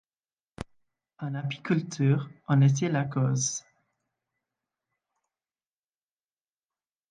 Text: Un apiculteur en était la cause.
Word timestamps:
Un 1.19 1.35
apiculteur 1.35 2.27
en 2.47 2.61
était 2.61 2.89
la 2.89 3.03
cause. 3.03 3.63